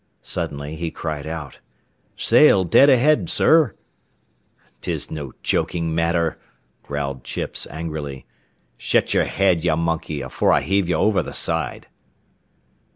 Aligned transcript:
Suddenly 0.23 0.77
he 0.77 0.89
cried 0.89 1.27
out: 1.27 1.59
"Sail 2.17 2.63
dead 2.63 2.89
ahead, 2.89 3.29
sir!" 3.29 3.75
"'Tis 4.81 5.11
no 5.11 5.33
jokin' 5.43 5.93
matter," 5.93 6.39
growled 6.81 7.23
Chips, 7.23 7.67
angrily. 7.69 8.25
"Shet 8.79 9.13
yer 9.13 9.25
head, 9.25 9.63
ye 9.63 9.75
monkey, 9.75 10.21
afore 10.21 10.53
I 10.53 10.61
heave 10.61 10.89
ye 10.89 10.95
over 10.95 11.21
th' 11.21 11.35
side." 11.35 11.85